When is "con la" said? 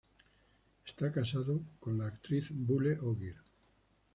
1.79-2.07